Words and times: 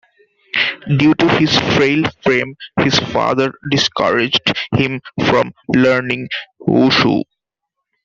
Due 0.97 1.13
to 1.13 1.27
his 1.37 1.59
frail 1.75 2.03
frame, 2.23 2.55
his 2.79 2.97
father 2.97 3.53
discouraged 3.69 4.41
him 4.75 4.99
from 5.27 5.53
learning 5.75 6.27
wushu. 6.59 7.23